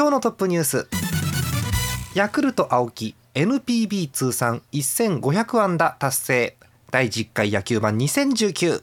[0.00, 0.88] 今日のトップニュース。
[2.14, 6.56] ヤクルト青木 NPB 通算1500安打達成。
[6.90, 8.80] 第10回野球盤2019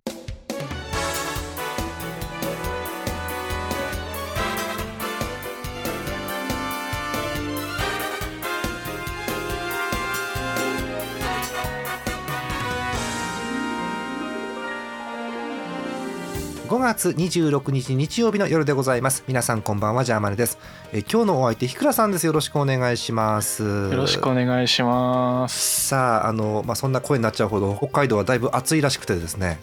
[16.88, 20.58] 月26日日曜日の夜でございます皆さんこんばんはジャーマネです
[20.94, 25.88] え今日のお相手ひくらさんですよろしくお願いしますよろしくお願いします。
[25.90, 29.60] さああの、まあ、そんな声になっちゃうほど北海道はだいぶ暑いらしくてですね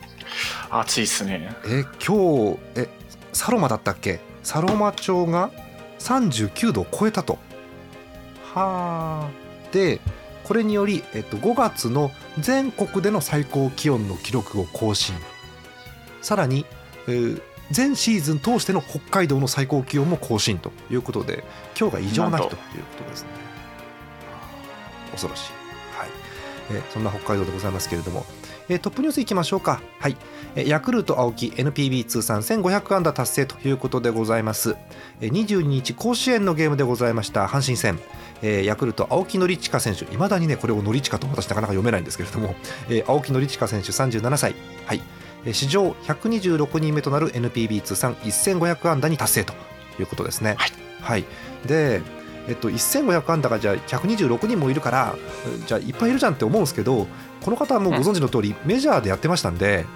[0.69, 1.57] 暑いですね。
[1.67, 2.89] え今日え
[3.33, 5.51] サロマだったっけサロマ町が
[6.01, 7.39] 39度を超えたと
[8.53, 9.31] はあ
[9.73, 10.03] で
[10.43, 15.15] これにより、えっと、5月の全国での最高気温の記録を更新
[16.21, 16.65] さらに、
[17.09, 21.45] えー全シーズン通しての北海道の最高気温も更新ということで
[21.81, 23.29] 今日が異常な日ということですね。
[25.13, 25.53] 恐ろしい、
[25.99, 26.09] はい。
[26.71, 28.27] えそんな北海道でございますけれども、
[28.69, 29.81] えトップニュースいきましょうか。
[29.99, 30.17] はい。
[30.57, 34.77] ヤクルト青木 NPB 通算1500安打達成ということでございます。
[35.21, 37.47] えー22日甲子園のゲームでございました。
[37.47, 37.99] 阪神戦。
[38.43, 40.05] えーヤクルト青木宣親選手。
[40.13, 42.55] いまだにねこれを宣親と私なかなか読めないんですけれども、
[42.89, 44.55] えー青木宣親選手37歳。
[44.87, 45.01] はい。
[45.53, 49.53] 史上126人目となる NPB 通算1500安打に達成と
[49.99, 50.57] いうことですね。
[50.59, 50.71] はい、
[51.03, 51.25] はい、
[51.67, 52.03] で
[52.47, 55.17] えっと、1500安打がじゃあ126人もいるから
[55.67, 57.07] じゃあいっぱいいるじゃんって思うんですけど
[57.43, 59.87] この方はもうご存知の通り、メジャーでやってましたんで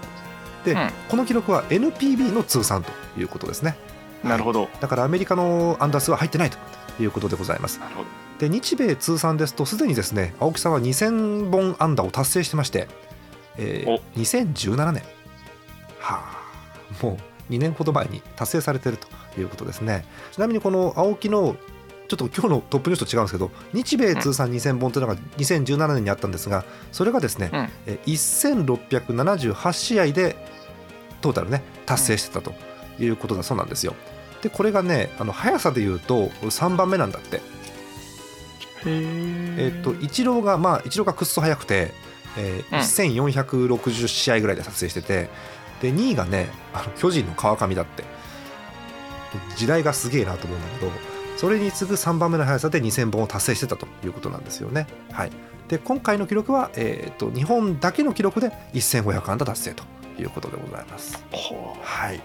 [0.64, 0.91] で、うん。
[1.09, 3.76] この記録は NPB の通算ということですね。
[4.25, 4.69] なるほど。
[4.80, 6.59] だからアメリカのアンダー数は入ってないと
[7.00, 7.78] いうことでございます。
[7.78, 8.09] なるほど。
[8.38, 12.88] で日米通算ですとすでにですね青木さんは2000本安打を達成してまして、
[13.56, 13.98] えーお。
[14.19, 15.03] 2017年
[15.98, 16.22] は
[17.00, 21.56] あもう2年ほど前に達成されているということですねちなみにこの青木の
[22.09, 27.69] ちょっと今日のトップニュースと違うんですけど日米通算2000本というのが2017年にあったんですがそれがですね、うん。
[27.86, 30.36] え1678試合で
[31.20, 32.54] トータルね達成してたと
[32.98, 33.94] いうことだそうなんですよ。
[34.42, 37.36] でこれがねあの速さでいうと3番目なんだって。
[37.36, 37.41] へ
[38.86, 39.54] え。
[39.59, 41.92] えっとイチローがまあイチローがくっそ速くて、
[42.38, 45.28] えーうん1460試合ぐらいで達成してて
[45.81, 48.05] で2位がねあの巨人の川上だって
[49.56, 50.93] 時代がすげえなと思うんだけど
[51.37, 54.89] それに次ぐ3番目の速さで2000本を達成してたということなんですよね。
[55.12, 55.31] はい、
[55.69, 59.84] で今回の記録は、えー、と日本だけの記録で1500安打達成と
[60.21, 61.22] いうことでございます。
[61.81, 62.21] はい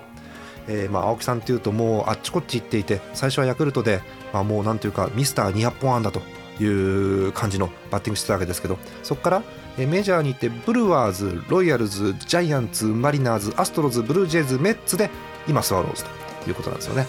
[0.67, 6.21] えーまあ、青木さんというともうあっちこっち行っていて最初はヤクルトで、まあ、もうなんというかミスター200本安打と
[6.63, 9.43] いう感じのバッティングしてたわけですけどそこから
[9.77, 15.09] メジャーに行ってブルワーズロイヤルズジャイアンツマリナーズアストロズブルージェイズメッツで
[15.47, 16.03] 今スワローズ
[16.43, 17.07] ということなんですよね。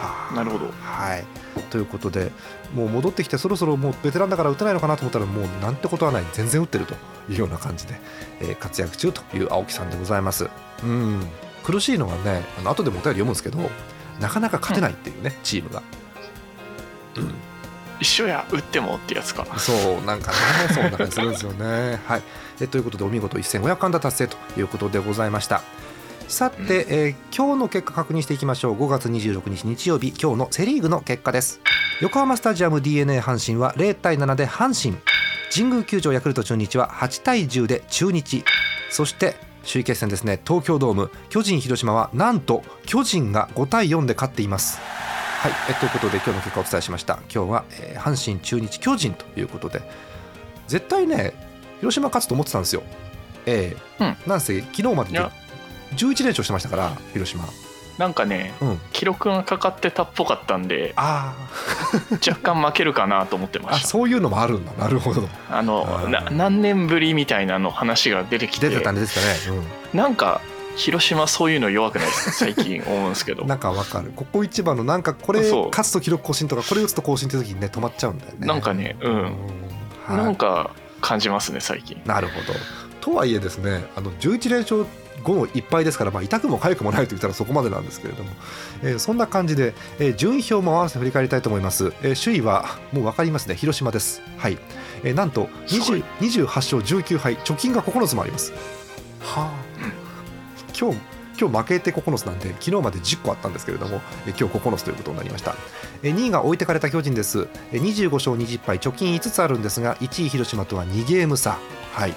[0.00, 1.24] はあなるほどはい
[1.70, 2.32] ということで
[2.74, 6.94] もう戻ってきてそろそろもうベテランだから打てないのかなと思ったらもうなんてことはない全然打ってると
[7.28, 7.94] いうような感じで、
[8.40, 10.48] えー活躍中という青木さんでございます。
[10.82, 11.20] うん
[11.62, 13.58] 苦しいのはねあの後でもお便り読むんですけど
[14.18, 15.82] なかなか勝てないっていうね、チームが。
[17.16, 17.49] うん
[18.00, 19.46] 一緒や打ってもってやつか。
[19.58, 20.36] そうなんかね
[20.74, 22.00] そんな感じするんですよね。
[22.06, 22.22] はい、
[22.60, 25.62] えということでお見事1500安打達成ということでございました。
[26.28, 28.74] さて、えー今日の結果確認していきましょう。
[28.74, 31.60] 5月26日日曜日今日のセ・リーグの結果です。
[32.00, 35.00] 横浜スタジアム d n a 阪神は0対7で阪神。
[35.52, 38.44] 神宮球場ヤクルト中日は8対10で中日。
[38.90, 40.40] そして首位決戦ですね。
[40.46, 41.10] 東京ドーム。
[41.28, 44.78] 巨人広島はなんと巨人が5対4で勝っています
[45.40, 47.14] はい、えということで今日の結果をお伝えしました。
[47.34, 49.80] 今日は、えー阪神中日巨人ということで
[50.68, 51.32] 絶対ね
[51.78, 52.82] 広島勝つと思ってたんですよ。
[53.46, 54.16] ええうん。
[54.26, 55.32] なんせ昨日まででいや。
[55.96, 57.48] 11連勝してましたから広島。
[57.96, 58.80] なんかね、うん。
[58.92, 61.34] 記録がかかってたっぽかったんで、あ
[62.12, 63.88] 若干負けるかなと思ってました。
[63.88, 64.72] そういうのもあるんだ。
[64.74, 65.26] なるほど。
[65.50, 68.68] あのな何年ぶりみたいなの話が出てきて。
[68.68, 69.26] 出てたね出てたね、
[69.94, 70.42] なんか
[70.76, 72.32] 広島そういうの弱くないですか？
[72.32, 73.42] 最近思うんですけど。
[73.42, 74.12] うん、なんかわかる。
[74.14, 78.46] ここ一番のなんかこれ勝つと記録更新とかこれ打つと更新って時にね止まっちゃうんだよね。
[78.46, 79.22] なんかねうん。
[80.06, 80.16] はい。
[80.16, 80.70] なんか
[81.00, 82.00] 感じますね最近。
[82.06, 82.54] なるほど。
[83.00, 84.84] とはいえですねあの11連勝
[85.24, 88.30] 5の1敗ですから、まあ、痛くも痒くもないと言ったらそこまでなんですけれども、
[88.82, 94.22] えーそんな感じで、えー順位表も合わせて振り返りたいと思います、えー首位はもう分かりますね広島です。
[94.38, 94.58] はい、
[95.04, 96.02] えーなんとすごい。
[96.20, 98.52] 20 28勝19敗貯金が9つもあります。
[99.20, 99.69] はあ
[100.80, 100.98] 今日
[101.38, 105.54] 今日負けて9つなんで昨日まで10個あったんですけれどもえ今日9つということになりました。
[106.02, 107.48] え2位が置いてかれた巨人です。
[107.72, 111.58] え25勝20敗貯金5つあるんですが1位広島とは2ゲーム差。
[111.92, 112.14] はい。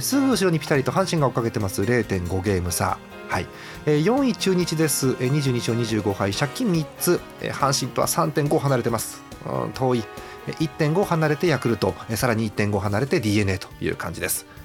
[0.00, 1.82] すぐ後ろにピタリと阪神が追っかけてます。
[1.82, 2.98] 0.5ゲーム差。
[3.28, 3.46] はい。
[3.86, 5.16] 4位中日です。
[5.20, 7.20] え22勝25敗借金3つ。
[7.40, 9.22] 阪神とは3.5離れてます。
[9.46, 10.04] うん遠い。
[10.46, 11.94] 1.5離れてヤクルト。
[12.14, 14.59] さらに1.5離れて d n a という感じです。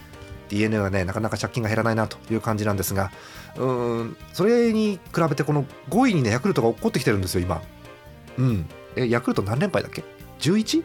[0.49, 3.11] D n a はねなかなか借金が減らないなという感じなんですが
[3.55, 7.61] うーんそれに比べてこの5位にねヤクルトが落っこってきてるんですよ今。
[8.37, 8.65] うん。
[8.95, 10.03] えヤクルト何連敗だっけ
[10.39, 10.83] ？11?11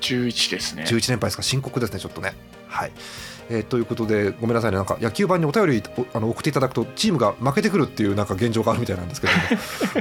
[0.00, 0.84] 11ですね。
[0.90, 1.42] 連敗ですか？
[1.42, 2.34] 深刻ですねちょっとね。
[2.68, 2.92] はい。
[3.50, 4.76] えーということでごめんなさいね。
[4.76, 9.32] なんか野球版にお便りおあの送っていただくとチームが負けてくるっていうなんか現状があるみたいなんですけど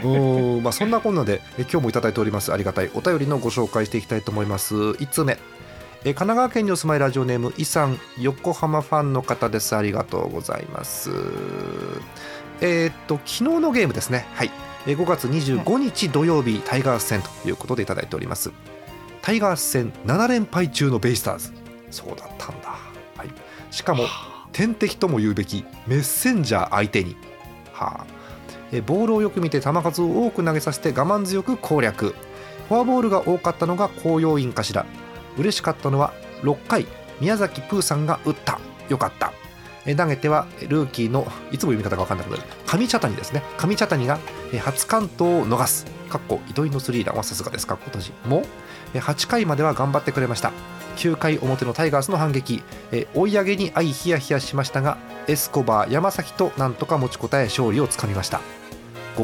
[0.03, 0.15] も。
[0.15, 2.51] うーんまあそんなこんなでえ今日もいただいております。
[2.51, 4.75] ありがたいお便りのご紹介していきたいと思います。
[4.75, 5.37] 1通目
[6.03, 9.75] えー神奈川県にお住まいラジオネームイさん横浜ファンの方です。
[9.75, 11.09] ありがとうございます。
[12.61, 14.27] えーっと昨日のゲームですね。
[14.33, 14.51] はい。
[14.85, 18.51] えー5月25日土曜日タイガース戦ということでいただいております。
[19.21, 21.51] タイガース戦7連敗中のベイスターズ。
[21.89, 22.69] そうだったんだ、
[23.15, 23.29] はい、
[23.71, 24.05] しかも
[24.51, 27.15] 天敵とも言うべきメッセンジャー相手に、
[27.71, 28.05] はあ、
[28.71, 32.13] えボールをよく見て球数を多く投げさせて我慢強く攻略。
[32.67, 34.85] フォアボールが多かったのが紅葉院かしら
[35.37, 36.13] 嬉しかったのは
[36.43, 36.85] 6回
[37.19, 38.59] 宮崎プーさんが打った。
[38.89, 39.33] よかった。
[39.95, 42.43] 投げてはルーキーのいつも読み方が分かんなくなる。
[42.65, 43.41] 上茶谷ですね。
[43.57, 44.19] 上茶谷が
[44.59, 45.85] 初完投を逃す。
[46.09, 47.65] かっこ糸井のスリーランはさすがです。
[47.65, 48.43] か今年も
[48.93, 50.51] 8回までは頑張ってくれました。
[50.97, 52.63] 9回表のタイガースの反撃。
[53.13, 54.97] 追い上げに相ヒヤヒヤしましたが
[55.27, 58.41] エスコバー山崎となんとか持ちこたえ勝利をつかみました。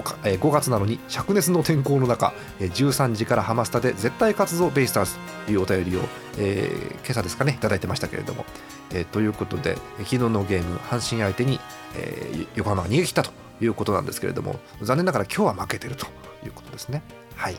[0.01, 6.01] 5, 月なのに灼熱の天候の中えー13時からハマスタで絶対勝つぞベイスターズというお便りを、
[6.37, 8.45] えー今朝ですかねいただいてましたけれども、
[8.91, 11.59] えーということで昨日のゲーム阪神相手に、
[11.95, 13.31] えー横浜が逃げ切ったと
[13.61, 16.07] いうことなんですけれども残念ながら今日は負けてると
[16.45, 17.03] いうことですね。
[17.35, 17.55] はい。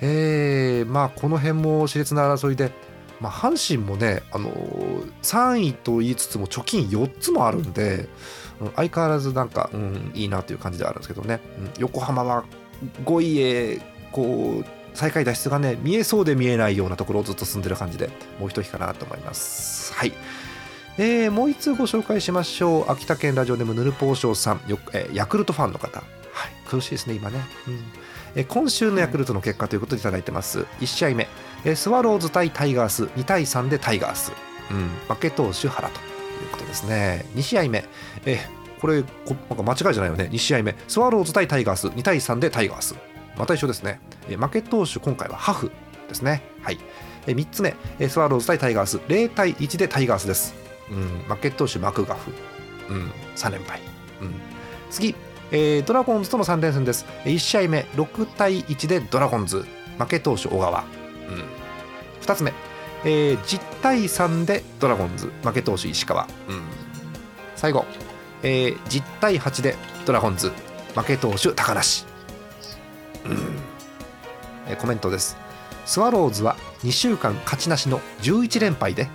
[0.00, 2.72] えーまあこの辺も熾烈な争いで
[3.20, 8.08] まあ、阪神もね、あのー3位と言いつつも貯金4つもあるんで、うん
[8.76, 12.44] 相変わらずなんか、うん、いいなという感じではあるんですけどね、うん横浜は
[13.04, 13.80] 5位へ
[14.12, 14.64] こう
[14.94, 19.92] 最下位脱出がね見えそうで見えないようなところをずっと進んでる感じでもう一息かなと思います。
[19.94, 20.12] はい。
[20.96, 22.92] えーもう一通ご紹介しましょう。
[22.92, 24.60] 秋田県ラジオネームヌルポーショーさん。
[24.68, 27.80] よ、えーヤクルトファンの方、はい、苦しいですね今ね、うん。
[28.36, 30.60] えー今週のヤクルトの結果ということでいただいてます。
[30.80, 31.26] 1試合目。
[31.64, 33.04] えースワローズ対タイガース。
[33.04, 34.32] 2対3でタイガース、
[34.70, 36.13] うん、負け投手原と。
[36.74, 37.24] ですね。
[37.34, 37.84] 2試合目、
[38.26, 38.40] え
[38.80, 40.28] これこなんか間違いじゃないよね。
[40.30, 40.74] 2試合目。
[40.88, 41.86] スワローズ対タイガース。
[41.88, 42.94] 2対3でタイガース。
[43.36, 45.70] また一緒ですね、え負け投手今回はハフ
[46.08, 46.42] ですね。
[46.62, 46.78] はい、
[47.26, 48.98] え3つ目、えスワローズ対タイガース。
[48.98, 50.54] 0対1でタイガースです、
[50.90, 52.30] うん、負け投手マクガフ、
[52.90, 53.80] うん、3連敗、
[54.20, 54.34] うん、
[54.90, 55.14] 次。
[55.50, 57.06] えードラゴンズとの3連戦です。
[57.24, 59.64] 1試合目、6対1でドラゴンズ、
[59.98, 60.80] 負け投手小川。
[60.80, 61.44] うん、
[62.22, 62.52] 2つ目、
[63.04, 66.24] えー10対3でドラゴンズ、負け投手石川。
[66.48, 66.62] うん、
[67.56, 67.84] 最後、
[68.42, 70.52] えー10対8でドラゴンズ、
[70.94, 72.04] 負け投手高梨。
[73.26, 73.38] うん
[74.68, 75.36] えーコメントです。
[75.86, 79.08] スワローズは2週間勝ちなしの11連敗で、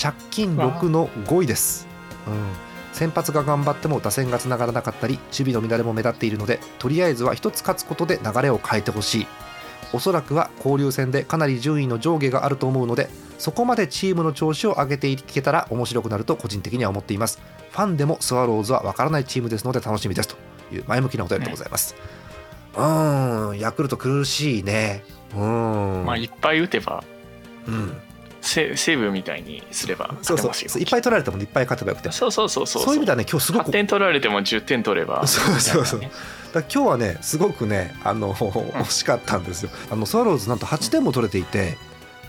[0.00, 1.86] 借金6の5位です。
[2.26, 9.26] うん先発が頑張っても打線がつながらなかったり守備の乱れも目立っているのでとりあえずは一つ勝つことで流れを変えてほしい
[9.92, 17.40] おそらくは交流戦でかなり順位の上下があると思うのでそこまでチームの調子を上げていけたら面白くなると個人的には思っています。
[17.70, 20.36] ファンでもスワローズは分からないチームですので楽しみですと
[20.74, 21.94] いう前向きなお便りでございます、
[22.74, 25.04] うーんヤクルト苦しいね。
[25.32, 27.04] うーん、まあいっぱい打てば。
[27.66, 27.96] うん、
[28.48, 30.48] セセーブみたいにすればそうそう。
[30.48, 30.70] 勝てますよ。
[30.70, 31.96] そういっぱい取られてもいっぱい勝てばよ。
[31.96, 32.82] くてそうそうそうそう。
[32.82, 35.26] そういう意味ではね今日すごく8点取られても10点取れば。
[35.26, 36.08] そうそうそうだ
[36.62, 39.70] 今日はねすごくねあの惜しかったんですよ。
[39.90, 41.76] あのスワローズなんと8点も取れていて、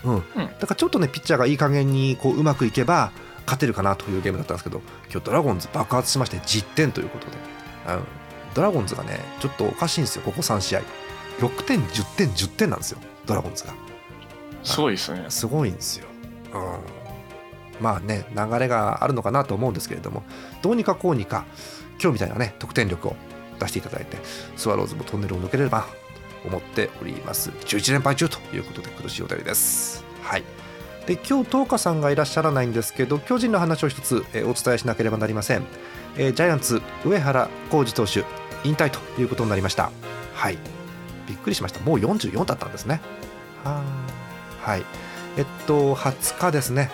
[0.04, 0.22] うん。
[0.36, 3.12] だからちょっとねピッチャーがいい加減にこううまくいけば
[3.46, 7.32] 勝てるかなというゲームだったんですけど今日ドラゴンズ爆発しまして10点ということで、
[7.88, 8.04] うん、
[8.54, 10.22] ドラゴンズがねちょっとおかしいんですよ。
[10.22, 10.82] ここ3試合。
[11.40, 12.98] 6点10点10点なんですよ。
[13.24, 13.72] ドラゴンズが。
[14.62, 15.24] すごいですね。
[15.30, 16.06] すごいんですよ、
[16.52, 20.22] うん、まあね流れがあるのかなと思うんですけれども
[20.62, 21.44] どうにかこうにか
[22.02, 23.16] 今日みたいなね得点力を
[23.58, 24.16] 出していただいて
[24.56, 25.86] スワローズもトンネルを抜ければ
[26.42, 27.50] と思っております。
[27.50, 30.04] 11連敗中ということで苦しいお便りです。
[30.22, 30.44] はい。
[31.06, 35.64] で今日東花さんがいらっしゃらないんですけど巨人の話を一つ、えお伝えしなければなりません、
[36.16, 38.24] えージャイアンツ上原浩二投手
[38.64, 39.90] 引退ということになりました。
[40.34, 40.58] はい。
[41.26, 41.80] びっくりしました。
[41.80, 43.00] もう44だったんですね。
[43.64, 44.84] はい。
[45.36, 46.90] えっと20日ですね。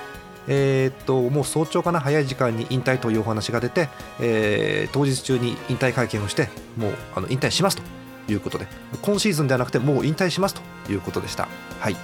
[0.48, 2.00] えーっともう早朝かな？
[2.00, 3.88] 早い時間に引退というお話が出て、
[4.20, 7.82] えー当日中に引退会見をしてもうあの引退しますと。
[8.28, 8.66] いうことで。
[9.02, 11.46] 今シーズンではなくてもう引退しますということでした。
[11.78, 11.96] はい。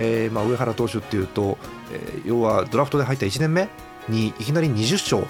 [0.00, 1.56] えーまあ、上原投手っていうと、
[1.92, 3.68] えー要はドラフトで入った1年目
[4.08, 5.24] にいきなり20勝っ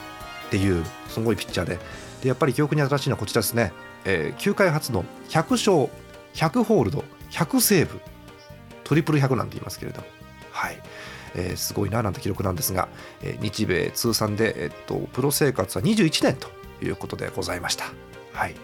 [0.51, 1.79] ていうすごいピッチャーで。
[2.23, 3.73] でやっぱり記憶に新しいのはこちらですね、
[4.07, 5.91] えー球界初の100勝
[6.35, 8.01] 100ホールド100セーブ
[8.85, 10.07] トリプル100なんて言いますけれども、
[10.53, 10.79] はい
[11.35, 12.89] えーすごいななんて記録なんですが、
[13.23, 16.49] えー日米通算で、えっとプロ生活は21年と
[16.85, 17.87] いうことでございました。
[18.33, 18.55] はい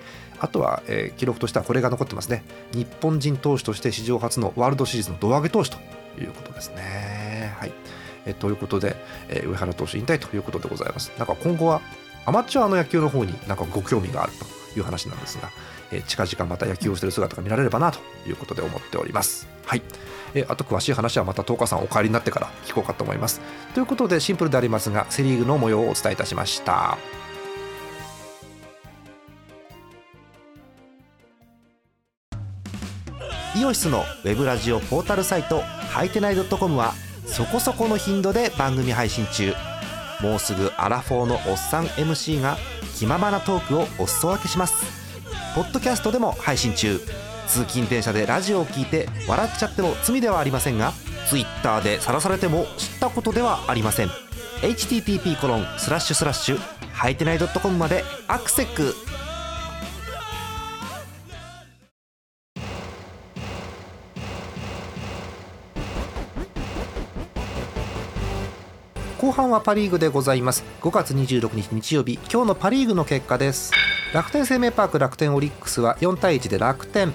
[0.41, 2.45] あとは、えー記録としてはこれが残ってますね。
[2.73, 5.79] 日本人投手として史上初のワールドシリーズの胴上げ投手と
[6.21, 7.55] いうことですね。
[7.59, 7.73] はい
[8.27, 8.97] えということで、
[9.29, 11.11] え上原投手引退ということでございます。
[11.19, 11.81] なんか今後は
[12.27, 14.45] アマチュアの野球の方になんかご興味があると
[14.79, 15.51] いう話なんですが、
[15.91, 19.47] えー近々また野球をしている姿が見られればなということで思っております。
[19.67, 19.83] はい
[20.35, 23.41] えーあと詳しい話はまた10日さんお帰りになってから聞こうかと思います。
[23.75, 26.97] ということでシンプルでありますがセ・リーグの模様をお伝えいたしました。
[33.57, 36.93] イオシスのウェブラジオポータルサイトハイテナイドットコムは
[37.27, 39.53] そこそこの頻度で番組配信中
[40.21, 42.57] もうすぐアラフォーのおっさん MC が
[42.97, 44.85] 気ままなトークをお裾分けします。
[45.55, 47.01] ポッドキャストでも配信中。
[47.47, 50.93] 通勤電車でラジオを聞いて笑っちゃっても罪ではありませんが
[51.31, 54.09] Twitter で晒されても知ったことではありません。
[54.61, 56.59] http コロンスラッシュスラッシュ
[56.93, 58.95] はいてないドットコムまでアクセック
[69.29, 70.65] 後半はパ・リーグでございます。
[70.81, 73.73] 5月26日日曜日今日のパ・リーグの結果です。
[74.15, 77.13] 楽天生命パーク楽天オリックスは4対1で楽天。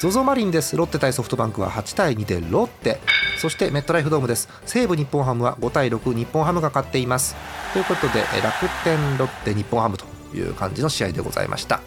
[0.00, 0.76] ZOZO マリンです。
[0.76, 2.98] ロッテ対ソフトバンクは8対2でロッテ。
[3.38, 4.48] そしてメットライフドームです。
[4.66, 7.36] 西武日本ハムは5対6日本ハムが勝っています。
[7.72, 10.06] ということで楽天ロッテ日本ハムと
[10.36, 11.80] いう感じの試合でございました。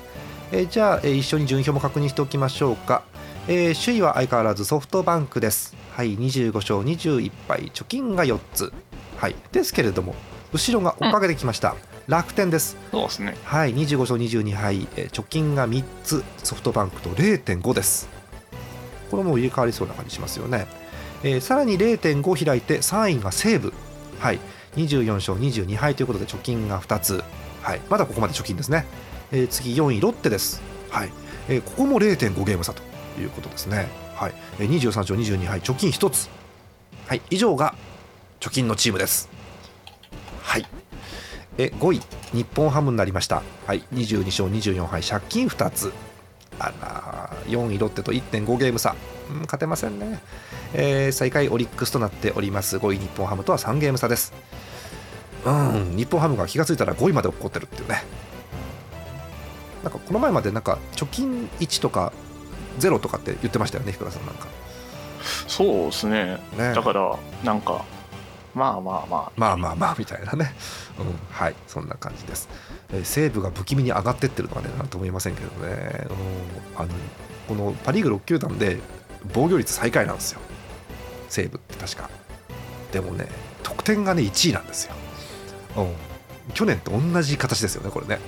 [0.54, 3.04] えじゃあ、一緒に順位表も確認しておきましょうか、
[3.50, 5.76] えー首位は相変わらずソフトバンクです。
[5.92, 8.72] はい25勝21敗貯金が4つ。
[9.18, 9.36] はい。
[9.52, 10.16] ですけれども
[10.54, 11.76] 後ろが追っかけてきました、
[12.08, 12.78] 楽天です。
[12.92, 13.36] そうですね。
[13.44, 13.74] はい。
[13.76, 16.24] 25勝22敗、えー貯金が3つ。
[16.44, 18.08] ソフトバンクと0.5です。
[19.12, 20.68] これもう入れ替わりそうな感じしますよね、
[21.24, 23.74] えーさらに0.5開いて3位が西武。
[24.20, 24.40] はい。
[24.76, 27.24] 24勝22敗ということで貯金が2つ。
[27.62, 27.82] はい。
[27.90, 28.86] まだここまで貯金ですね、
[29.32, 30.62] えー次4位ロッテです。
[30.90, 31.12] はい、
[31.50, 32.82] えーここも0.5ゲーム差と
[33.20, 33.90] いうことですね。
[34.16, 36.30] はい、えー23勝22敗貯金1つ。
[37.08, 37.22] はい。
[37.30, 37.76] 以上が
[38.39, 39.29] 貯金のチームです。
[40.41, 40.65] はい。
[41.58, 42.01] え5位
[42.34, 43.41] 日本ハムになりました。
[43.65, 43.84] はい。
[43.94, 45.94] 22勝24敗借金2つ。
[46.60, 48.96] あら4位ロッテと1.5ゲーム差、
[49.29, 50.20] うん、勝てませんね、
[50.74, 52.77] えー最下位オリックスとなっております。
[52.77, 54.34] 5位日本ハムとは3ゲーム差です。
[55.46, 58.03] うん日本ハムが気がついたら5位まで落っこってるっていうね。
[59.84, 62.12] なんかこの前までなんか貯金1とか
[62.79, 64.48] 0とかって言ってましたよね、福田さんなんか。
[65.48, 66.38] そうですね。
[66.58, 66.74] ね。
[66.74, 67.86] だから、なんか、
[68.58, 69.32] まあまあまあ。
[69.38, 70.54] まあまあまあみたいなね、
[71.00, 72.50] うん、はいそんな感じです、
[72.92, 76.08] えー西武が不気味に上がってってるのはねなんとも言えませんけどね、
[76.76, 76.90] うん、あの
[77.48, 78.80] このパ・リーグ6球団で
[79.34, 80.40] 防御率最下位なんですよ。
[81.30, 82.10] 西武って確か。
[82.92, 83.28] でもね
[83.64, 84.94] 得点がね1位なんですよ、
[85.78, 85.94] うん、
[86.54, 88.20] 去年と同じ形ですよねこれね、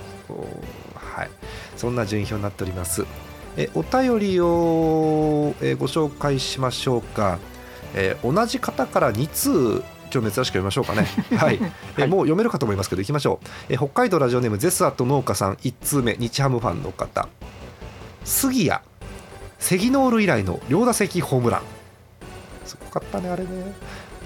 [0.94, 1.30] はい。
[1.76, 3.06] そんな順位表になっております。
[3.56, 7.38] えお便りを、えご紹介しましょうか、
[7.94, 11.06] え同じ方から2通今日珍しく読みましょうかね。
[11.36, 11.58] はい、
[11.96, 17.28] えーもう読めるかと思いますけどいきましょう、えー北海道ラジオネームゼスアット農家さん1通目日ハムファンの方。
[18.24, 18.80] 杉谷
[19.58, 21.62] セギノール以来の両打席ホームラン。
[22.64, 23.48] すごかったねあれね。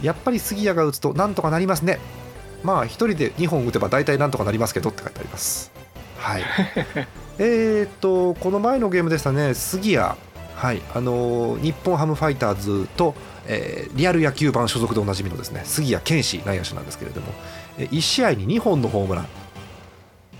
[0.02, 1.98] やっぱり杉谷が打つとなんとかなりますね。
[2.62, 5.70] まあ1人で2本打てば大体なんとかなりますけどって書いてあります。
[6.18, 6.42] はい。
[7.38, 9.54] えーっとこの前のゲームでしたね。
[9.54, 10.14] 杉谷
[10.54, 10.80] はい。
[10.94, 13.14] あのー日本ハムファイターズと、
[13.46, 17.32] えーリアル野球版所属でおなじみのですね杉谷拳士内野手なんですけれども、
[17.78, 19.26] え1試合に2本のホームラン、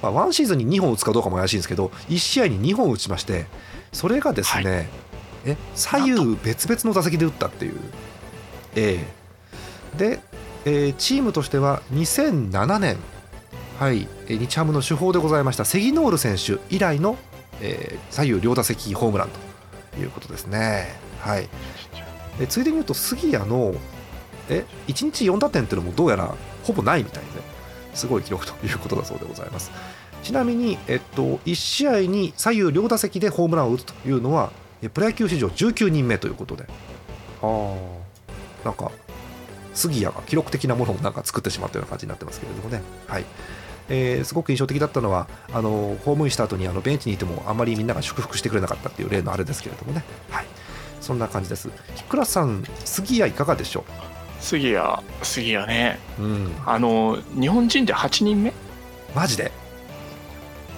[0.03, 3.47] まあ、1シーズンに2本打つかどうかも怪しいんですけど1試合に2本打ちまして
[3.93, 4.89] それがですね、
[5.45, 7.81] え左右別々の打席で打ったっていう、
[8.75, 9.05] え
[9.95, 9.99] え。
[9.99, 10.21] で、
[10.65, 12.97] えーチームとしては2007年
[13.79, 17.17] はい、えー日ハムの主砲でございましたセギノール選手以来の、
[17.61, 19.29] えー左右両打席ホームラン
[19.95, 20.95] ということですね。
[21.21, 21.49] はい、
[22.39, 23.75] でついでに言うと杉谷の
[24.49, 27.29] え1日4打点っていうのもどうやらほぼないみたいで
[27.95, 29.71] すごい記録ということだそうでございます。
[30.23, 36.65] ちなみに、えっと、1試合に左右両打席でホームランを打つというのはえプロ野球史上19人目ということで。
[37.43, 38.05] ああ
[38.65, 38.91] なんか
[39.75, 42.83] 杉谷が記録的なものをなんか作ってしまったような感じになってますけれどもね。
[43.07, 43.25] はい。
[43.91, 50.47] えーすごく印象的だったのはあのホームインした後にあのベンチにいてもあまりみんなが祝福してくれなかったっていう例のあれですけれどもね、はい、
[51.05, 51.71] そんな感じです。
[51.95, 53.85] ひくらさん、杉谷いかがでしょ
[54.41, 55.99] 杉谷杉谷ね。
[56.19, 58.53] う、うん、あの日本人で8人目？
[59.15, 59.53] マジで？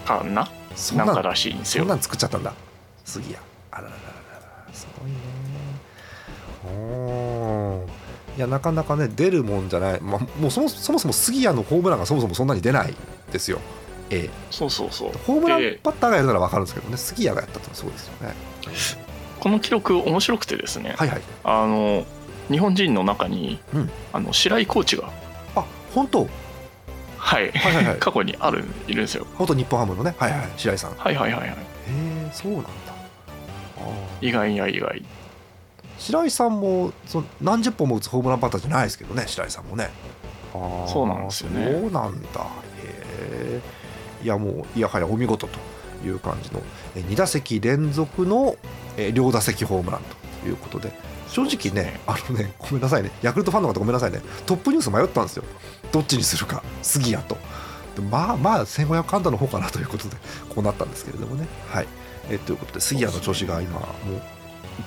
[0.04, 0.50] かな？
[0.74, 1.84] そんなんからしいんですよ。
[1.84, 2.52] そんなん作っちゃったんだ。
[3.04, 3.36] 杉谷。
[3.70, 3.98] あらららら
[4.66, 4.74] ら。
[4.74, 5.16] すごいね。
[6.64, 8.38] おー。
[8.38, 12.94] いやなかなかね出るもんじゃない、まあ、もうそもそもそも杉谷のホームランがそもそもそんなに出ない
[13.32, 13.60] ですよ。
[14.10, 14.30] ええ。
[14.50, 15.12] そうそうそう。
[15.26, 16.96] ホームランでバッターがやるなら分かるんですけどね。
[16.96, 18.34] 杉谷がやったってのはそうですよね
[19.46, 21.22] この記録面白くてですね、はいはい。
[21.44, 22.04] あの
[22.50, 23.90] 日本人の中に、うん。
[24.12, 25.08] あの白井コーチが
[25.54, 26.26] あ本当？
[27.16, 27.96] はい、はいはいはい。
[28.02, 29.24] 過去にあるいるんですよ。
[29.38, 30.16] 元日本ハムのね。
[30.18, 30.94] はいはい白井さん。
[30.94, 31.56] へはいはいはいはい。
[31.88, 32.70] えそうなんだ。
[34.20, 35.00] 意外や意外。
[35.96, 39.90] 白井さんもその何十本も打つホームランバッターじゃないですけどね白井さんもね。
[40.52, 41.66] そうなんですよね。
[41.66, 42.40] そうなんだ。
[42.40, 42.50] へ
[42.82, 43.60] え
[44.24, 46.62] いやもういやはやお見事という感じの
[46.94, 48.56] 2打席連続の
[49.14, 50.00] 両打席ホームラン
[50.42, 50.92] ということで
[51.28, 55.44] 正直ねあのねごめんなさいねヤクルトファンの方ごめんなさいねトップニュース迷ったんですよ。
[55.92, 57.36] どっちにするか杉谷と。
[58.10, 60.16] まあまあ1500安打の方かなということで
[60.54, 61.46] こうなったんですけれどもね。
[61.68, 61.86] はい。
[62.30, 63.90] えということで杉谷の調子が今もう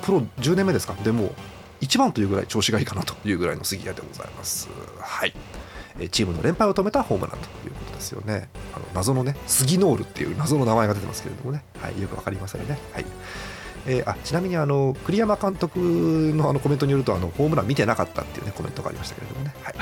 [0.02, 0.94] プロ10年目ですか？
[1.02, 1.32] でも
[1.80, 4.68] 一番というぐらい調子がいいかなというぐらいの杉谷でございます。
[4.98, 5.34] はい。
[6.10, 8.48] チームの連敗を止めたホームランということですよね。
[8.74, 12.78] あの謎のね、杉ノールっていう謎の名前が出てますけれどもね、はい、よくわかりませんね。
[12.92, 13.04] はい。
[13.86, 15.78] えーあちなみにあの栗山監督
[16.34, 19.74] のあのコメントによるとあのホームラン見てなかったっていう、ね、コメントがありましたけれどもね、はい。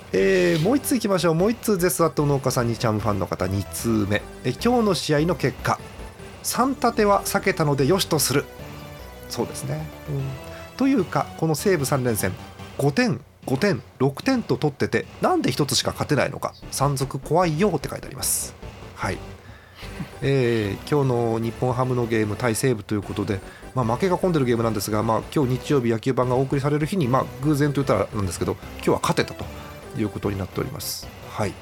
[0.12, 1.34] えーもう1ついきましょう。
[1.34, 4.22] もう1つゼスワット農家さんにチャンファンの方2通目。
[4.44, 5.78] えー今日の試合の結果。
[6.44, 8.44] 3立ては避けたのでよしとする。
[9.28, 10.22] そうですね、うん、
[10.76, 12.32] というかこの西武3連戦
[12.78, 16.54] 5点5点6点と取っててなんで1つしか勝てないのか。
[16.70, 18.54] 山賊怖いよって書いてあります。
[18.94, 19.18] はい。
[20.22, 23.40] えー今日の日本ハムのゲーム対西武ということで、
[23.74, 29.44] まあ、負けが込んでるゲームなんですが、まあ、今日日曜日野球版がお送りされる日に、まあ、偶然と言ったらなんですけど今日は勝てたと
[29.98, 31.06] いうことになっております。
[31.30, 31.52] はい。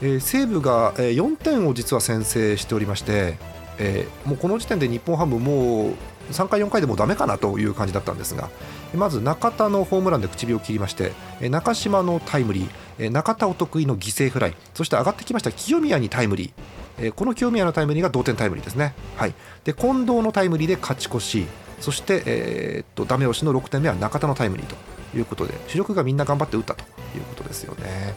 [0.00, 3.36] えー西武が4点を実は先制しておりまして、
[3.78, 5.94] えーもうこの時点で日本ハムもう
[6.30, 8.48] 3回、4回でもうダメかなという感じだったんですが
[8.94, 11.12] まず中田のホームランで唇を切りまして
[11.48, 21.46] 中島のタイムリー中田お得意の犠牲フライそして上がってきました清宮にタイムリーこの清宮のタイムリーが同点タイムリーですね、はい、で近藤のタイムリーで勝ち越し
[21.80, 24.76] そして、えーっとダメ押しの6点目は中田のタイムリーと
[25.16, 26.84] いうことで主力がみんな頑張って打ったと
[27.16, 28.14] いうことですよね。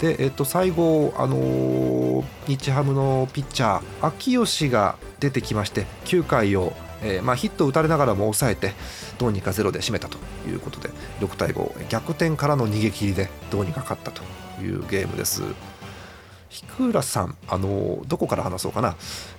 [0.00, 8.72] で、えっと最後、あのー日ハムのピッチャー秋吉が出てきまして9回を、えーまあ、ヒットを打たれながらも抑えて
[9.18, 14.22] どうにかゼロで締めたということで6対5逆転からの逃げ切りでどうにか勝ったと
[14.62, 15.42] いうゲームです。
[16.48, 18.96] 日倉さん、あのどこから話そうかな、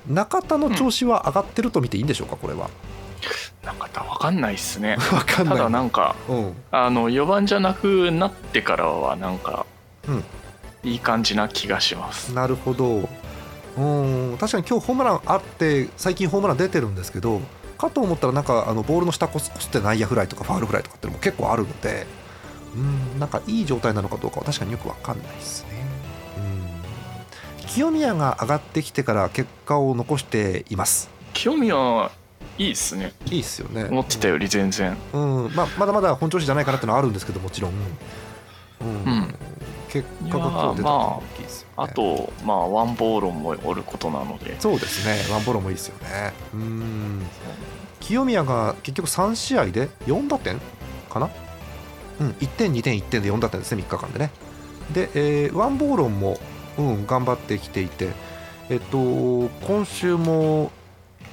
[0.08, 2.70] 中田の調子は上がってると見ていいんでしょうか、これは。
[3.64, 5.58] なんか分かんないっすね わかんない。
[5.58, 9.66] ただなんかうん、あの4番じゃなくなってからはなんか、
[10.08, 10.24] うん
[10.84, 13.10] いい感じな気がしますなるほど。
[13.78, 17.42] うん、確かに今日ホームランあって、最近ホームラン出てるんですけど、
[17.78, 22.08] かと思ったら、なんかあのボールの下こすって内野フライとかファウルフライとかってのも結構あるので、
[22.76, 25.70] うん、なんかいい状態なのかどうかは確かによくわかんないですね。
[27.62, 31.10] うん、清宮が上がってきてから結果を残しています。
[31.34, 32.12] 清宮は
[32.58, 33.84] いいっすねいいっすよね。
[33.84, 37.84] 思ってたより全然うんまあ、まだまだ本調子じゃないかなっていうのはあるんですけどもちろん、うんうん
[39.90, 44.60] 結果が今日出たのは大きいですよね、あとまあワンボーロンもおることなので。
[44.60, 45.34] そうですね。
[45.34, 46.34] ワンボロもいいですよね。
[46.54, 47.26] うん。
[48.00, 50.60] 清宮が結局3試合で4打点
[51.10, 51.30] かな？
[52.20, 54.32] うん1点2点1点で4打点ですね3日間でね。
[54.94, 56.38] で、えーワンボーロンも、
[56.78, 58.10] うん、頑張ってきていて
[58.70, 60.72] えっと今週も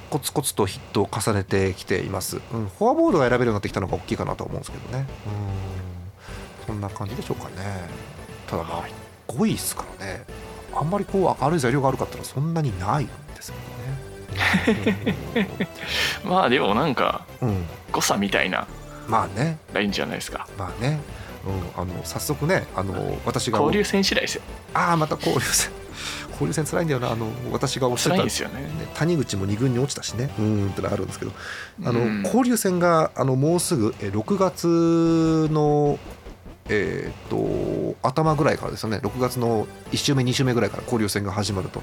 [0.09, 5.05] コツコツとヒットを重ねてきています、うん、フォアボールが選べるようになってきたのが大きいかなとは思うんですけどね。
[5.27, 5.31] う
[5.71, 6.65] ん。
[6.67, 7.55] そんな感じでしょうかね
[8.47, 8.91] ただまあはい
[9.27, 10.23] 5位ですからね。
[10.73, 13.55] あんまりこう明るい材料があるかったらそんなにないんですよ
[15.33, 15.47] ね。
[16.25, 17.25] まあでもなんか
[17.91, 18.67] 誤差みたいな
[19.07, 20.47] まあね、ラインじゃないですか。
[20.57, 20.99] まあね、
[21.75, 24.41] うん、あの早速ね、あの私が交流戦次第ですよ。
[24.73, 25.71] ああまた交流戦。
[26.31, 27.11] 交流戦辛いんだよな。
[27.11, 28.61] あの私がおっしゃったですよね。
[28.61, 30.31] ね谷口も2軍に落ちたしね。
[30.37, 31.31] うーんってのがあるんですけど。
[31.85, 32.23] あの、うん。
[32.23, 35.99] 交流戦があのもうすぐえ6月の
[36.67, 37.37] えー、と
[38.07, 38.97] 頭ぐらいからですよね。
[38.97, 41.81] 6月の1週目2週目ぐらいから交流戦が始まると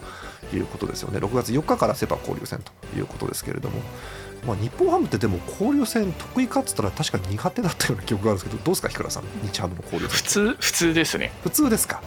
[0.55, 1.19] いうことですよね。
[1.19, 3.81] 6月4日からセ・パ交流戦ということですけれども、
[4.47, 9.25] まあ、日本ハムってでも交流戦得意かっつったら確か苦手だったような記憶があるんですけどどうですか日倉さん？
[9.43, 10.17] 日ハムの交流戦。
[10.17, 11.33] 普通普通ですね。
[11.43, 12.03] 普通ですか？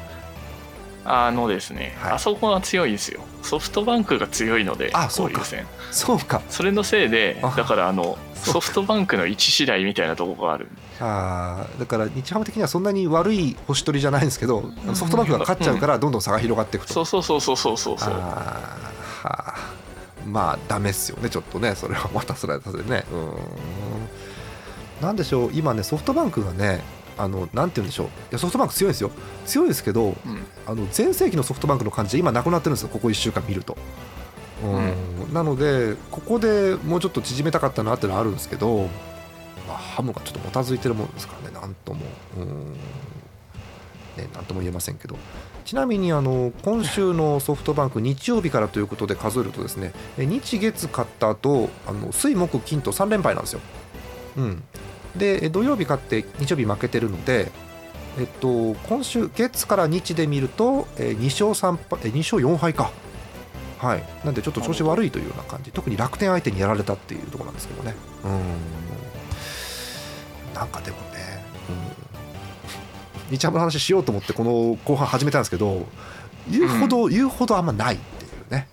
[1.07, 2.11] あのですね、はい。
[2.13, 3.21] あそこは強いですよ。
[3.43, 5.39] ソフトバンクが強いのであそうか。
[5.39, 5.67] 交流戦。
[5.91, 6.41] そうか。
[6.49, 10.67] それのせいであだからあのソフトバンクの位置次第みたいなところがある。
[10.99, 16.93] あーだから日ハム的にはそんなに悪い星取りじゃないんですけどソフトバンクが勝っちゃうからどんどん差が広がっていくと。
[16.93, 18.13] そうそうそうそうそうそうそう。
[18.13, 19.55] あ
[20.27, 21.75] まあダメっすよねちょっとね。
[21.75, 23.05] それはまたそれはそれでね。
[23.11, 23.35] うーん。
[25.01, 26.81] なんでしょう今ねソフトバンクがね
[27.17, 28.07] あのなんて言うんでしょう。
[28.07, 29.11] いやソフトバンク強いんですよ。
[29.45, 30.45] 強いですけどうん。
[30.65, 33.77] あの全盛期のソフトバンクの感じで今なくなってるんですよここ1週間見ると。
[34.63, 34.93] うん
[35.35, 38.87] なのでここでもうちょっと縮めたかったなってのはあるんですけど、
[39.67, 42.05] まあ、ハムがちょっともたついてるもんですからねなんとも
[42.37, 42.73] うん
[44.15, 45.17] ねなんとも言えませんけど
[45.65, 53.59] ちなみにあの今週のソフトバンク日曜日からということで数えるとですね日月勝った後あの水木金と3連敗なんですよ。
[54.37, 54.63] うん、
[55.17, 57.51] で土曜日勝って日曜日負けてるので、
[58.19, 62.91] えっと、今週月から日で見ると、え2勝3敗え2勝4敗か。
[63.77, 65.71] はい、なんでちょっと調子悪いというような感じ。
[65.71, 67.93] 特に楽天相手にやられたっていうところなんですけどね。
[68.23, 68.41] うん。
[70.53, 71.43] なんかでもね、
[73.29, 75.85] うん、日ハムの話しようと思ってこの後半始めたんですけど
[76.49, 78.67] 言うほど、言うほどあんまないっていうね。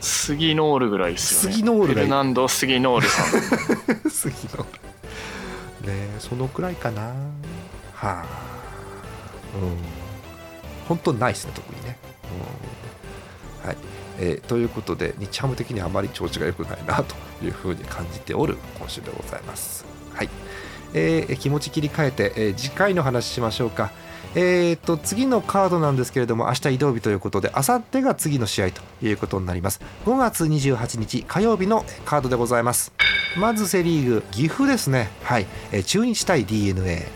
[0.00, 1.56] 杉ノールぐらいですよね。
[1.56, 3.30] 杉ノールがフェルナンド・杉ノールさん。
[4.10, 4.64] 次の
[5.92, 7.02] ねそのくらいかな。
[7.02, 7.14] は
[8.02, 8.24] あ
[9.60, 9.76] うん。
[10.88, 11.98] 本当にないですね特にね、
[13.64, 13.68] うん。
[13.68, 13.76] はい
[14.18, 19.84] えーということで日ハム的にはあまり調子が良くないなというふうに感じておる今週でございます。
[20.14, 20.28] はい、
[20.94, 23.90] えー気持ち切り替えて、えー次回の話しましょうか。
[24.34, 29.80] えー、と次のカードなんですけれども明日移動日ということで明後日が次の試合ということになります。
[30.04, 32.92] 5月28日火曜日のカードでございます。
[33.38, 35.10] まずセ・リーグ岐阜ですね。
[35.22, 37.06] はい、えー中日対 d n a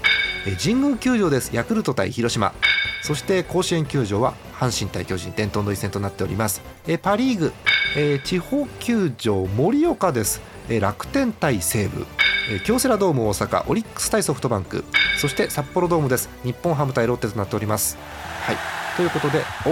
[0.46, 1.54] え神宮球場です。
[1.54, 2.54] ヤクルト対広島。
[3.02, 6.60] そして甲子園球場は阪神対巨人伝統の一戦となっております。
[6.86, 7.52] えパ・リーグ、
[7.96, 10.42] えー地方球場盛岡です。
[10.68, 12.06] えー楽天対西武。
[12.50, 14.84] えー京セラドーム大阪オリックス対ソフトバンク。
[15.18, 16.28] そして札幌ドームです。
[16.44, 17.96] 日本ハム対ロッテとなっております。
[18.42, 18.56] はい。
[18.98, 19.70] ということでお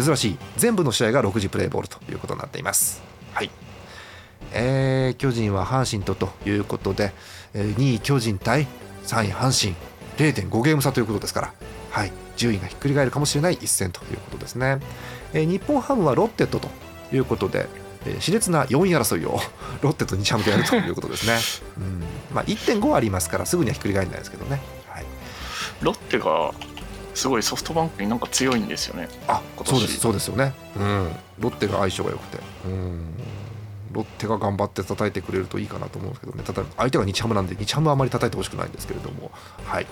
[0.00, 0.38] お珍しい。
[0.58, 3.02] 全部の試合が6時プレーボールということになっています。
[3.32, 3.50] はい。
[4.52, 7.12] えー巨人は阪神とということで、
[7.54, 8.66] えー2位巨人対
[9.06, 9.74] 3位阪神。
[10.18, 11.52] 0.5ゲーム差ということですから、
[11.90, 14.78] はい、順位がひっくり返るかもしれない一戦ということですね、
[15.32, 16.68] えー日本ハムはロッテとと
[17.12, 17.68] いうことで、
[18.06, 19.40] えー熾烈な4位争いを
[19.82, 21.38] ロッテと日ハムでやるということですね、
[21.76, 22.04] うん。
[22.32, 25.04] まあ、1.5ありますからすぐにはひっくり返らないですけどね、はい、
[25.80, 26.52] ロッテが
[27.14, 29.08] すごいソフトバンクになんか強いんですよね。
[29.26, 33.14] あそうですそうですよね、うん、ロッテが相性が良くて、うん、
[33.92, 36.44] ロッテが頑張って叩いてくれるといいかなと思うんですけどね。
[36.44, 39.30] ただ相手が日ハムなんで日ハムはあまり叩いてほしくないんですけれども。
[39.64, 39.86] はい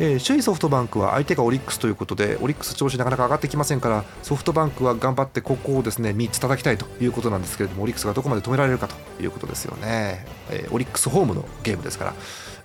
[0.00, 12.14] えー首位ソフトバンクは相手がオリックスということでオリックス調子なかなか上がってきませんからソフトバンクは頑張ってここをですね3つ叩きたいということなんですけれどもオリックスがどこまで止められるかということですよね、えーオリックスホームのゲームですから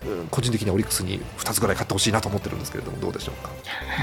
[0.07, 3.51] うん個人的にはオリックスに2つぐらい勝ってほしいなと思ってるんですけれどもどうでしょうか？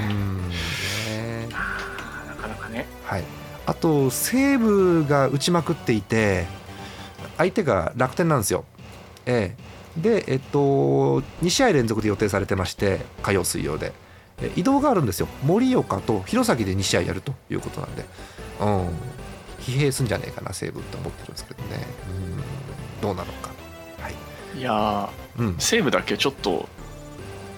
[0.09, 0.49] うん。
[0.49, 2.87] ねなかなかね。
[3.05, 3.25] はい、
[3.67, 6.47] あと西武が打ちまくっていて
[7.39, 8.65] 相手が楽天なんですよ。
[9.27, 9.66] ええ
[9.97, 13.93] で、えっと、2試合連続で予定されてまして火曜水曜で。
[14.39, 15.29] え移動があるんですよ。
[15.45, 18.05] 盛岡と弘前で2試合やるということなんで、
[18.61, 18.89] うん、
[19.61, 23.51] 疲弊すんじゃねえかな西武って思ってるんですけどね、うん、どうなのか。
[23.99, 24.59] はい。
[24.59, 25.49] いやうん。
[25.51, 26.69] ー西武だけちょっと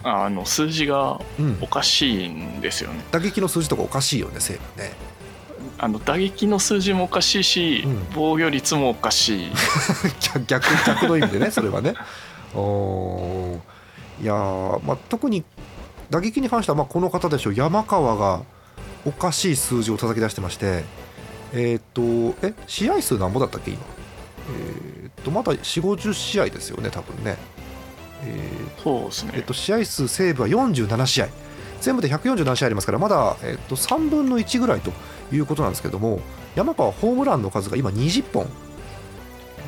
[0.05, 1.59] あの数字がうん。
[1.61, 3.05] お、かしいんですよね。
[3.11, 4.93] 打撃の数字とかおかしいよね西武ね。
[5.81, 8.07] あの打撃の数字もおかしいし、うん。
[8.15, 9.53] 防御率もおかしい。
[10.21, 11.95] 逆逆逆の意味でねそれはね。
[12.55, 14.23] おー。
[14.23, 15.45] いやー、まあ、特に
[16.11, 17.55] 打撃に関してはまあこの方でしょう。
[17.55, 18.43] 山川が
[19.05, 20.85] おかしい数字を叩き出してまして
[21.53, 23.81] えーっ、とえ試合数なんぼだったっけ今？
[24.51, 27.37] えーっとまだ4 5 0試合ですよね多分ね。
[28.25, 29.33] えーそうですね。
[29.35, 31.29] えっと、試合数西武は47試合。
[31.81, 34.91] 全部で147試合ありますからまだ、えっと、3分の1ぐらいと
[35.33, 36.19] いうことなんですけども
[36.57, 38.49] 山川ホームランの数が今20本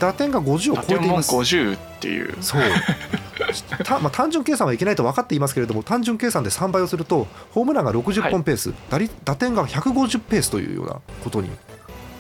[0.00, 1.34] 打点が50を超えています。
[1.34, 2.36] 50っていう。
[2.40, 2.62] そう。
[3.84, 11.50] た、まあ、単純計算はいけないと分かっていますけれども単純計算で3倍をするとホームランが60本ペース、打率打点が150ペースというようなことに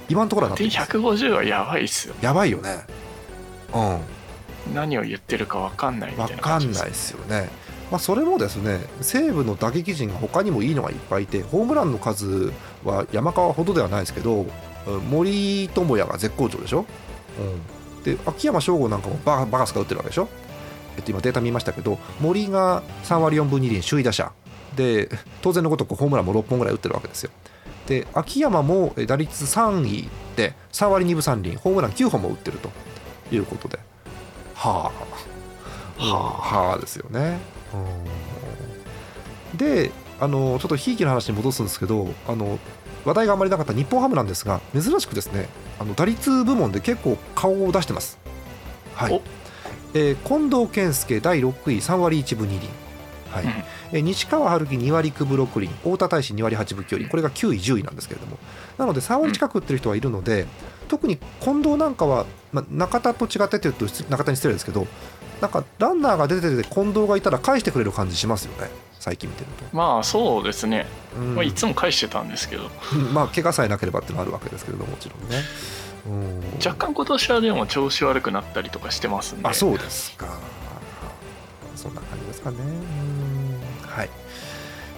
[0.08, 0.76] 今のところはなってます。
[0.78, 2.14] 150はやばいっすよ。
[2.20, 2.84] やばいよね。
[3.74, 3.98] うん。
[4.74, 6.80] 何を言ってるか分かんないみたい分な感じです。
[6.80, 7.70] かんないですよね。
[7.90, 12.52] まあ、それもですね西武の打撃陣が他にもいいのがいっぱいいてホームランの数
[12.84, 14.46] は山川ほどではないですけど
[15.10, 16.86] 森友哉が絶好調でしょ、うん、
[18.04, 20.28] で秋山翔吾なんかもババカスカ打ってるわけでしょ、
[20.96, 24.32] えっと、今データ見ましたけど森が3割4分2厘首位打者。
[24.76, 25.08] で
[25.42, 27.30] 当然のごとくホームランも6本ぐらい打ってるわけですよ。
[27.86, 31.56] で秋山も打率3位で3割2分3厘。
[31.56, 32.70] ホームラン9本も打ってると。
[33.32, 33.78] いうことで。
[34.54, 34.90] は
[35.98, 36.02] あ。
[36.02, 37.38] はあはあですよね。
[39.54, 42.58] であのちょっとひいきの話に戻すんですけどあの
[43.04, 45.48] 話題があまりなかった日本ハムなんですが珍しくですね
[45.80, 48.18] あの打率部門で結構顔を出してます。
[48.94, 49.20] はい。
[49.94, 52.68] えー、近藤健介第6位3割1分2厘、
[53.30, 53.64] はい。
[53.92, 55.68] えー、西川春樹2割9分6厘。
[55.68, 57.08] 太田大使2割8分9厘。
[57.08, 58.38] これが9位10位なんですけれども。
[58.78, 60.46] なので3割近く打ってる人はいるので、
[60.88, 64.86] 特に近藤なんかは、まあ、中田と違ってというと中田に失礼ですけど
[65.40, 68.70] なんかランナーが出てて近藤がいたら返してくれる感じしますよね。
[68.98, 69.76] 最近見てると。
[69.76, 72.70] まあそうですね、うん、まあ、いつも返してたんですけど。
[73.12, 75.42] まあ怪我さえなければっていうのはあるわけですけれどもちろんね、
[76.06, 79.48] うん、若干今年はでも調子悪くなったりとかしてますんで。
[79.48, 80.26] あそうですか。
[81.74, 82.58] そんな感じですかね。
[83.86, 84.10] はい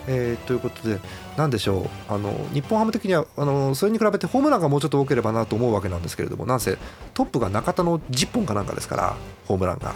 [0.06, 0.98] えー、ということで、
[1.36, 6.76] なんでしょうあの日本ハム的にはあのそれに比べてホームランがもうちょっと多ければなと思うわけなんですけれどもなんせ
[7.14, 9.94] トップが中田の10本かなんかですからホームランが。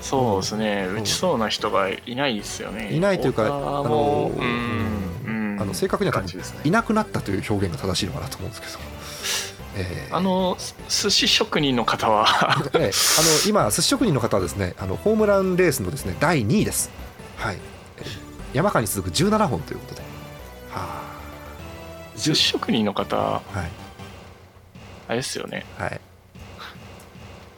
[0.00, 2.90] そうですね、打ちそうな人がいないですよね。
[2.90, 6.26] いないというか、あの、うん、あの正確にはね、
[6.64, 8.90] いなくなったという表現が正しいのかなと思うんですけど。
[9.76, 10.56] えー、あの
[10.88, 12.26] 寿司職人の方は
[12.74, 16.90] えー、あの今寿司職人の方はですねあのホームランレースのですね第2位です。
[17.36, 17.58] はい。
[18.52, 20.00] 山川に続く17本ということで。
[20.00, 20.06] は
[20.76, 21.10] あ。
[22.16, 23.42] 寿司職人の方、はい、
[25.08, 25.64] あれですよね。
[25.78, 26.00] はい。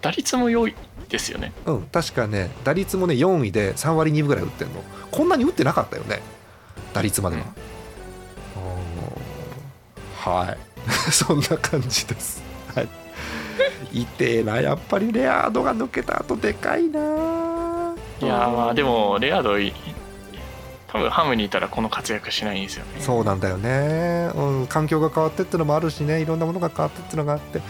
[0.00, 0.74] 打率も良い
[1.08, 1.52] ですよね。
[1.66, 4.82] うん確かね打率もね4位で3割2分ぐらい打ってんの。
[5.10, 6.20] こんなに打ってなかったよね。
[6.92, 7.42] 打率までは、
[10.24, 10.58] うん、はい。
[11.10, 12.42] そんな感じです。
[12.74, 12.88] はい。
[13.92, 19.58] 痛えなやっぱりレアードが抜けた後でかいないやまあでもレアード
[20.92, 23.00] 多分ハムにいたらこの活躍しないんですよね。
[23.00, 26.20] そうなんだよね、うん、環境が変わってってのもあるしね。
[26.20, 27.60] いろんなものが変わってってのがあって。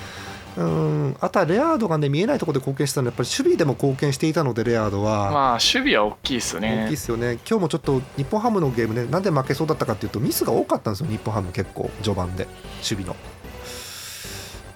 [0.54, 5.30] うんあとはレアードがね見えないところで貢献したのはやっぱり守備でも貢献していたのでレアードは。
[5.30, 6.82] まあ守備は大きいですよね。
[6.82, 7.38] 大きいですよね。
[7.48, 12.46] 今日もちょっと日本ハムのゲームねなんで負けそうだったかっていうとミスが多かったんですよ日本ハム結構序盤で。
[12.82, 13.16] 守備の。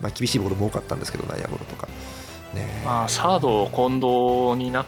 [0.00, 1.88] まあ厳しいボールも多かったんですけど内野ゴロとか。
[2.54, 2.82] ね。
[2.84, 4.86] まあサード近藤になっ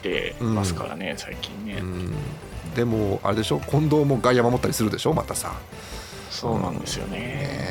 [0.00, 2.14] てますからね、うん、最近ね、うん、
[2.74, 3.60] でもあれでしょ？
[3.60, 5.12] 近藤も外野守ったりするでしょ？
[5.12, 5.52] またさ。
[6.30, 7.18] そうなんですよね、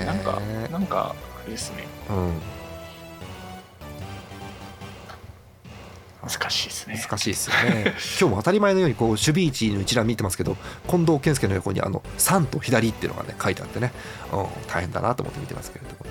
[0.01, 0.39] ね、なんか
[0.71, 1.85] なんかあれですね。
[2.09, 2.41] うん。
[6.21, 7.01] 難しいですね。
[7.01, 7.95] 難しいですよね。
[8.19, 10.57] 今日も当たり前のようにこう守備位置の一覧見てますけど
[10.87, 13.93] 近藤健介の横にあの3と左っていうのがね書いてあってね、
[14.33, 16.05] うん、大変だなと思って見てますけれども、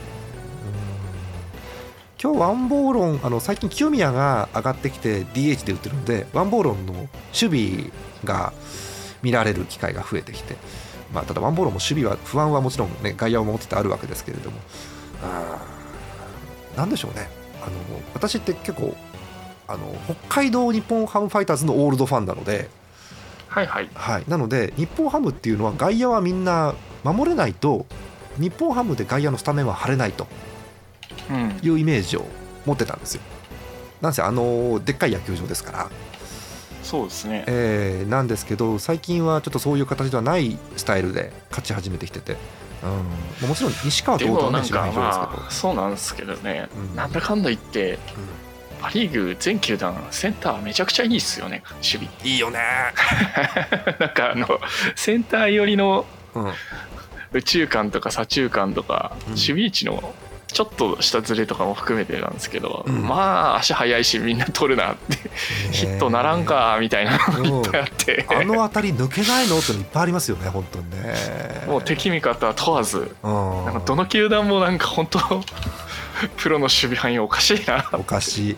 [2.21, 7.93] 今日ワンボーロンあの最近清宮が上がってきて DH で打ってるんでワンボーロンの守備
[8.25, 8.53] が
[9.23, 10.57] 見られる機会が増えてきて、
[11.13, 14.59] まあ、ただワンボーロンも守備は不安はもちろんね外野を持っててあるわけですけれども
[15.23, 15.65] あ
[16.77, 17.29] なんでしょうね。
[17.61, 17.73] あの
[18.15, 18.97] 私って結構
[19.67, 22.69] あの北海道日本ハムファイターズのオールドファンなので、
[23.49, 27.87] はいはい、はい、なので日本ハムっていうのは外野はみんな守れないと
[28.39, 30.27] 日本ハムで外野のスタメンは張れないと
[31.63, 32.27] いうイメージを
[32.67, 33.23] 持ってたんですよ。
[34.01, 35.91] なんせあのでっかい野球場ですから。
[36.83, 42.39] そうですね、えー、なんですけど最近はちょっとそういう形ではないスタイルで勝ち始めてきてて、
[43.43, 47.99] うん、もちろん西川とはね、まあ、そうなんですけどね、うん、なんだかんだ言って、うん。
[48.81, 52.09] パ・リーグ全球団センターめちゃくちゃいいっすよね守備。
[52.25, 52.61] いいよね。
[53.99, 54.61] なんかあの
[54.95, 56.07] センター寄りの
[57.33, 60.15] 宇宙間とか左中間とか、守備位置の
[60.53, 65.17] ちょっとしたずれとかも含めてなんですけど、うん、まあ足速いしみんな取るなって
[65.73, 68.27] ヒットならんかみたいなのがいっぱいあって。
[68.29, 71.15] あの辺り抜けないのっていっぱいありますよね本当にね。
[71.67, 75.19] もう敵味方問わずなんかどの球団もなんか本当
[76.37, 78.57] プロの守備範囲おかしいなおかしい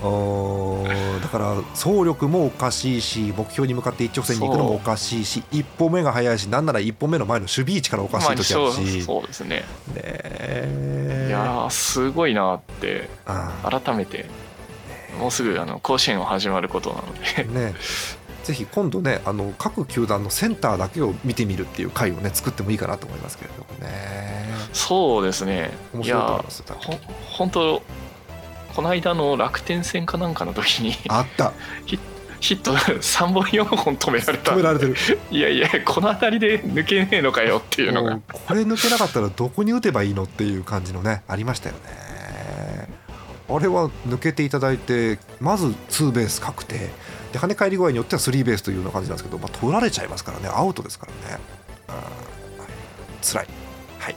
[0.00, 9.64] だから走力もおかしいし目標に向かって一直線に行くのもおかしいし一歩目が速いしなんなら一歩目の前の守備位置からおかしい時あるし、そうですね。
[9.94, 13.08] ねいやすごいなって
[13.64, 14.26] 改めて
[15.18, 17.44] もうすぐあの甲子園は始まることなので。
[17.44, 17.74] ね
[18.44, 24.46] ぜひ今度ねあの各球団のセンターだけを見てみるっていう回をね作ってもいいかなと思いますけれどもね。
[24.72, 25.70] そうですね。
[25.92, 26.64] 面白いと思います
[27.36, 27.82] 本当
[28.78, 31.52] この間の楽天戦かなんかの時にあった。
[32.38, 34.52] ヒット3本4本止められた。
[34.52, 34.94] 止められてる。
[35.32, 38.20] いやいやこの辺りで抜けねえのかよっていうのが。
[38.30, 42.88] これ抜けなかったらどこに打てばいいのっていう感じのねありましたよね。
[43.48, 46.76] あれは抜けていただいてまずツーベース確定。
[47.32, 50.48] で跳ね返り具合によってはスリーベースというような感じなんですけど、まあ、取られちゃいますからね。
[50.54, 51.40] アウトですからね。
[53.22, 53.48] 辛い。
[53.98, 54.16] はい、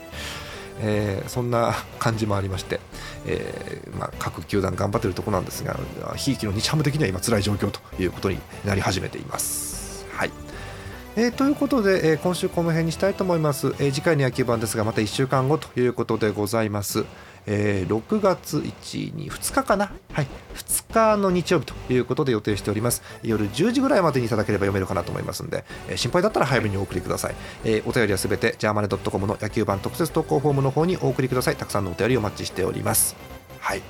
[0.82, 2.80] えー、そんな感じもありまして、
[3.26, 5.78] えーまあ、各球団頑張ってるところなんですが
[6.16, 10.06] ひいきの日ハム的には今辛い状況ということになり始めています。
[10.12, 10.30] はい。
[11.14, 17.04] えー、ということで、え、今週この辺にしたいと思います、え、次回の野球盤ですがまた1週間後ということでございます。
[17.46, 23.02] えー、6月1、2、2日かな、はい、2日の日曜日ということで予定しております。
[23.22, 27.34] 夜10時ぐらいまでにいただければ読めるかなと思いますので、えー、心配だったら早めにお送りください。
[27.64, 31.56] えー、お便りはすべてジャーマネドットコムの野球版特設投稿フォームの方にお送りください。
[31.56, 33.16] たくさんのお便りお待ちしております。
[33.60, 33.82] はい、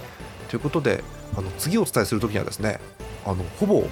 [0.48, 1.02] ということで、
[1.36, 2.78] あの次お伝えするときにはですね、
[3.24, 3.84] あのほぼ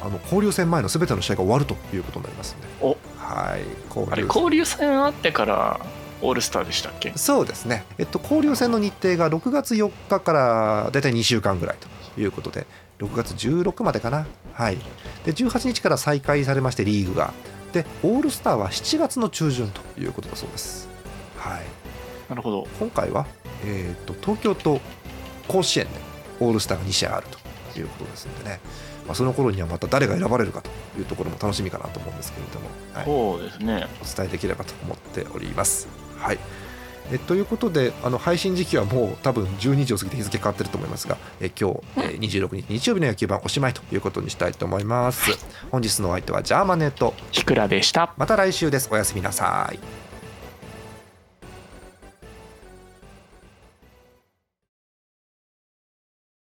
[0.00, 5.80] あの交流戦前のすべての試合が終わるということになりますので、はい、交流交流戦あってから
[6.22, 7.12] オールスターでしたっけ？
[7.16, 11.76] そうですね、えっと、交流戦の日程が6月4日から大体2週間ぐらい
[12.14, 12.66] ということで
[12.98, 14.26] 6月16までかな。
[14.52, 14.78] はい。
[15.24, 17.32] で18日から再開されましてリーグが。
[17.72, 20.88] でオールスターは7月の中旬ということだそうです。
[21.36, 21.62] はい。
[22.30, 22.66] なるほど。
[22.78, 23.26] 今回は、
[23.64, 24.80] えーと、と東京と
[25.46, 25.92] 甲子園で
[26.40, 27.26] オールスターが2試合ある
[27.74, 28.60] ということですのでね。
[29.06, 33.86] まあ、その頃にはまた誰が選ばれるかというところも楽しみかなと思うんですけれども、はい、そうですね。
[34.02, 36.05] お伝えできればと思っております。
[36.18, 36.38] はい。
[37.12, 45.30] えということであの配信時期はもう多分12時を過ぎて日付変わってると思いますがえ今日、えー、26日日曜日の野球盤おしまいということにしたいと思います、
[45.70, 48.12] 本日のお相手はジャーマネットひくらでした。
[48.16, 48.88] また来週です。
[48.90, 50.05] おやすみなさい